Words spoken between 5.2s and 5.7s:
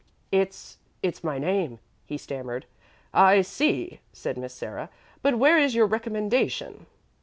'but where